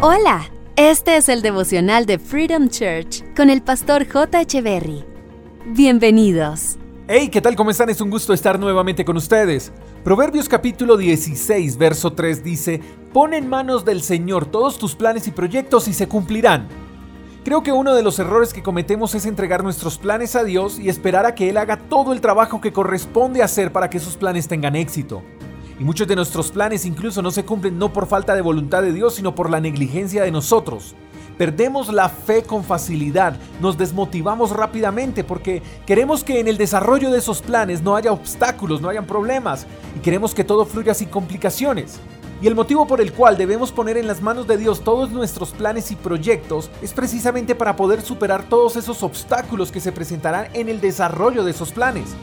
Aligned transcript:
Hola, 0.00 0.48
este 0.76 1.16
es 1.16 1.28
el 1.28 1.42
devocional 1.42 2.06
de 2.06 2.20
Freedom 2.20 2.68
Church 2.68 3.24
con 3.34 3.50
el 3.50 3.62
pastor 3.62 4.06
J. 4.08 4.42
Echeverry. 4.42 5.04
Bienvenidos. 5.66 6.76
Hey, 7.08 7.28
¿qué 7.30 7.40
tal? 7.40 7.56
¿Cómo 7.56 7.72
están? 7.72 7.90
Es 7.90 8.00
un 8.00 8.08
gusto 8.08 8.32
estar 8.32 8.60
nuevamente 8.60 9.04
con 9.04 9.16
ustedes. 9.16 9.72
Proverbios 10.04 10.48
capítulo 10.48 10.96
16, 10.96 11.76
verso 11.78 12.12
3 12.12 12.44
dice, 12.44 12.80
Pon 13.12 13.34
en 13.34 13.48
manos 13.48 13.84
del 13.84 14.00
Señor 14.00 14.46
todos 14.46 14.78
tus 14.78 14.94
planes 14.94 15.26
y 15.26 15.32
proyectos 15.32 15.88
y 15.88 15.92
se 15.92 16.06
cumplirán. 16.06 16.68
Creo 17.44 17.64
que 17.64 17.72
uno 17.72 17.92
de 17.92 18.04
los 18.04 18.20
errores 18.20 18.52
que 18.52 18.62
cometemos 18.62 19.16
es 19.16 19.26
entregar 19.26 19.64
nuestros 19.64 19.98
planes 19.98 20.36
a 20.36 20.44
Dios 20.44 20.78
y 20.78 20.90
esperar 20.90 21.26
a 21.26 21.34
que 21.34 21.50
Él 21.50 21.56
haga 21.56 21.76
todo 21.76 22.12
el 22.12 22.20
trabajo 22.20 22.60
que 22.60 22.72
corresponde 22.72 23.42
hacer 23.42 23.72
para 23.72 23.90
que 23.90 23.98
sus 23.98 24.16
planes 24.16 24.46
tengan 24.46 24.76
éxito. 24.76 25.24
Y 25.78 25.84
muchos 25.84 26.08
de 26.08 26.16
nuestros 26.16 26.50
planes 26.50 26.84
incluso 26.84 27.22
no 27.22 27.30
se 27.30 27.44
cumplen 27.44 27.78
no 27.78 27.92
por 27.92 28.08
falta 28.08 28.34
de 28.34 28.40
voluntad 28.40 28.82
de 28.82 28.92
Dios, 28.92 29.14
sino 29.14 29.34
por 29.34 29.48
la 29.48 29.60
negligencia 29.60 30.24
de 30.24 30.32
nosotros. 30.32 30.96
Perdemos 31.36 31.92
la 31.92 32.08
fe 32.08 32.42
con 32.42 32.64
facilidad, 32.64 33.36
nos 33.60 33.78
desmotivamos 33.78 34.50
rápidamente 34.50 35.22
porque 35.22 35.62
queremos 35.86 36.24
que 36.24 36.40
en 36.40 36.48
el 36.48 36.58
desarrollo 36.58 37.12
de 37.12 37.18
esos 37.18 37.42
planes 37.42 37.80
no 37.80 37.94
haya 37.94 38.10
obstáculos, 38.10 38.80
no 38.80 38.88
hayan 38.88 39.06
problemas 39.06 39.64
y 39.96 40.00
queremos 40.00 40.34
que 40.34 40.42
todo 40.42 40.64
fluya 40.64 40.94
sin 40.94 41.08
complicaciones. 41.08 42.00
Y 42.42 42.48
el 42.48 42.56
motivo 42.56 42.88
por 42.88 43.00
el 43.00 43.12
cual 43.12 43.36
debemos 43.36 43.70
poner 43.70 43.96
en 43.96 44.08
las 44.08 44.20
manos 44.20 44.48
de 44.48 44.56
Dios 44.56 44.82
todos 44.82 45.10
nuestros 45.10 45.50
planes 45.50 45.92
y 45.92 45.96
proyectos 45.96 46.70
es 46.82 46.92
precisamente 46.92 47.54
para 47.54 47.76
poder 47.76 48.02
superar 48.02 48.48
todos 48.48 48.74
esos 48.74 49.04
obstáculos 49.04 49.70
que 49.70 49.80
se 49.80 49.92
presentarán 49.92 50.48
en 50.54 50.68
el 50.68 50.80
desarrollo 50.80 51.44
de 51.44 51.52
esos 51.52 51.70
planes. 51.70 52.16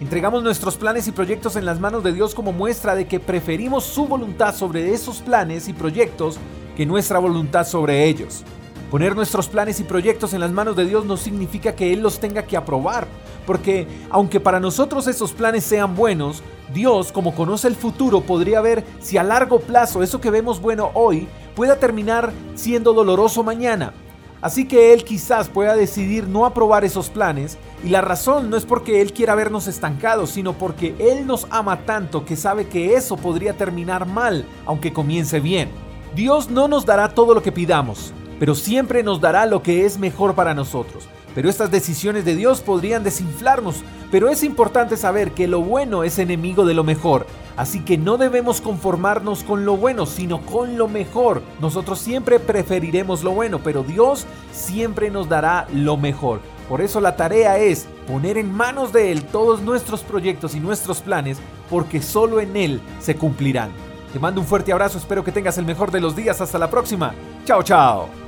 Entregamos 0.00 0.44
nuestros 0.44 0.76
planes 0.76 1.08
y 1.08 1.12
proyectos 1.12 1.56
en 1.56 1.64
las 1.64 1.80
manos 1.80 2.04
de 2.04 2.12
Dios 2.12 2.32
como 2.32 2.52
muestra 2.52 2.94
de 2.94 3.08
que 3.08 3.18
preferimos 3.18 3.82
su 3.82 4.06
voluntad 4.06 4.54
sobre 4.54 4.92
esos 4.92 5.18
planes 5.18 5.66
y 5.66 5.72
proyectos 5.72 6.38
que 6.76 6.86
nuestra 6.86 7.18
voluntad 7.18 7.66
sobre 7.66 8.04
ellos. 8.04 8.44
Poner 8.92 9.16
nuestros 9.16 9.48
planes 9.48 9.80
y 9.80 9.82
proyectos 9.82 10.34
en 10.34 10.40
las 10.40 10.52
manos 10.52 10.76
de 10.76 10.84
Dios 10.84 11.04
no 11.04 11.16
significa 11.16 11.74
que 11.74 11.92
Él 11.92 12.00
los 12.00 12.20
tenga 12.20 12.44
que 12.44 12.56
aprobar, 12.56 13.08
porque 13.44 13.88
aunque 14.08 14.38
para 14.38 14.60
nosotros 14.60 15.08
esos 15.08 15.32
planes 15.32 15.64
sean 15.64 15.96
buenos, 15.96 16.44
Dios, 16.72 17.10
como 17.10 17.34
conoce 17.34 17.66
el 17.66 17.74
futuro, 17.74 18.20
podría 18.20 18.60
ver 18.60 18.84
si 19.00 19.18
a 19.18 19.24
largo 19.24 19.58
plazo 19.58 20.04
eso 20.04 20.20
que 20.20 20.30
vemos 20.30 20.60
bueno 20.60 20.92
hoy 20.94 21.26
pueda 21.56 21.74
terminar 21.76 22.32
siendo 22.54 22.92
doloroso 22.92 23.42
mañana. 23.42 23.92
Así 24.40 24.66
que 24.68 24.92
Él 24.92 25.04
quizás 25.04 25.48
pueda 25.48 25.74
decidir 25.74 26.28
no 26.28 26.46
aprobar 26.46 26.84
esos 26.84 27.10
planes 27.10 27.58
y 27.84 27.88
la 27.88 28.00
razón 28.00 28.50
no 28.50 28.56
es 28.56 28.64
porque 28.64 29.00
Él 29.00 29.12
quiera 29.12 29.34
vernos 29.34 29.66
estancados, 29.66 30.30
sino 30.30 30.52
porque 30.52 30.94
Él 30.98 31.26
nos 31.26 31.46
ama 31.50 31.84
tanto 31.84 32.24
que 32.24 32.36
sabe 32.36 32.68
que 32.68 32.94
eso 32.94 33.16
podría 33.16 33.54
terminar 33.54 34.06
mal, 34.06 34.44
aunque 34.64 34.92
comience 34.92 35.40
bien. 35.40 35.68
Dios 36.14 36.50
no 36.50 36.68
nos 36.68 36.86
dará 36.86 37.14
todo 37.14 37.34
lo 37.34 37.42
que 37.42 37.52
pidamos, 37.52 38.12
pero 38.38 38.54
siempre 38.54 39.02
nos 39.02 39.20
dará 39.20 39.44
lo 39.46 39.62
que 39.62 39.84
es 39.84 39.98
mejor 39.98 40.34
para 40.34 40.54
nosotros. 40.54 41.08
Pero 41.34 41.48
estas 41.48 41.70
decisiones 41.70 42.24
de 42.24 42.34
Dios 42.34 42.60
podrían 42.60 43.04
desinflarnos, 43.04 43.82
pero 44.10 44.28
es 44.28 44.42
importante 44.42 44.96
saber 44.96 45.32
que 45.32 45.46
lo 45.46 45.60
bueno 45.60 46.04
es 46.04 46.18
enemigo 46.18 46.64
de 46.64 46.74
lo 46.74 46.84
mejor, 46.84 47.26
así 47.56 47.84
que 47.84 47.98
no 47.98 48.16
debemos 48.16 48.60
conformarnos 48.60 49.44
con 49.44 49.64
lo 49.64 49.76
bueno, 49.76 50.06
sino 50.06 50.40
con 50.40 50.78
lo 50.78 50.88
mejor. 50.88 51.42
Nosotros 51.60 51.98
siempre 51.98 52.40
preferiremos 52.40 53.22
lo 53.22 53.32
bueno, 53.32 53.60
pero 53.62 53.82
Dios 53.82 54.26
siempre 54.52 55.10
nos 55.10 55.28
dará 55.28 55.66
lo 55.72 55.96
mejor. 55.96 56.40
Por 56.68 56.80
eso 56.80 57.00
la 57.00 57.16
tarea 57.16 57.58
es 57.58 57.86
poner 58.06 58.36
en 58.36 58.52
manos 58.52 58.92
de 58.92 59.10
Él 59.10 59.24
todos 59.24 59.62
nuestros 59.62 60.02
proyectos 60.02 60.54
y 60.54 60.60
nuestros 60.60 61.00
planes, 61.00 61.38
porque 61.70 62.02
solo 62.02 62.40
en 62.40 62.56
Él 62.56 62.80
se 63.00 63.16
cumplirán. 63.16 63.70
Te 64.12 64.18
mando 64.18 64.40
un 64.40 64.46
fuerte 64.46 64.72
abrazo, 64.72 64.98
espero 64.98 65.24
que 65.24 65.32
tengas 65.32 65.58
el 65.58 65.66
mejor 65.66 65.90
de 65.90 66.00
los 66.00 66.16
días. 66.16 66.40
Hasta 66.40 66.58
la 66.58 66.70
próxima. 66.70 67.14
Chao, 67.44 67.62
chao. 67.62 68.27